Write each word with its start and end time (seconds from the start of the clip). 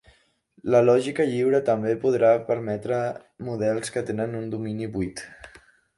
La 0.75 0.79
lògica 0.85 1.27
lliure 1.33 1.59
també 1.67 1.93
podrà 2.05 2.31
permetre 2.47 3.03
models 3.51 3.95
que 3.97 4.07
tenen 4.09 4.37
un 4.41 4.49
domini 4.55 4.89
buit. 4.97 5.27